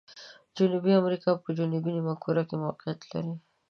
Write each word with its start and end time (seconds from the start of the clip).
جنوبي 0.57 0.91
امریکا 1.01 1.31
په 1.43 1.49
جنوبي 1.57 1.91
نیمه 1.97 2.15
کره 2.23 2.43
کې 2.49 2.55
موقعیت 2.63 2.99
لري. 3.11 3.33